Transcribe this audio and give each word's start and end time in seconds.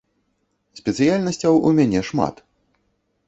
Спецыяльнасцяў 0.79 1.53
у 1.71 1.73
мяне 1.79 1.99
шмат. 2.09 2.35